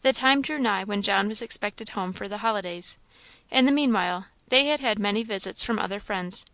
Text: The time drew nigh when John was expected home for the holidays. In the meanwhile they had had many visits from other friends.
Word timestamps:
The 0.00 0.14
time 0.14 0.40
drew 0.40 0.58
nigh 0.58 0.84
when 0.84 1.02
John 1.02 1.28
was 1.28 1.42
expected 1.42 1.90
home 1.90 2.14
for 2.14 2.28
the 2.28 2.38
holidays. 2.38 2.96
In 3.50 3.66
the 3.66 3.72
meanwhile 3.72 4.28
they 4.48 4.68
had 4.68 4.80
had 4.80 4.98
many 4.98 5.22
visits 5.22 5.62
from 5.62 5.78
other 5.78 6.00
friends. 6.00 6.46